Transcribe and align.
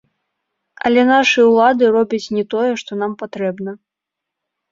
Але 0.89 1.01
нашы 1.09 1.43
ўлады 1.49 1.83
робяць 1.97 2.31
не 2.37 2.43
тое, 2.53 2.71
што 2.85 2.91
нам 3.01 3.11
патрэбна. 3.21 3.71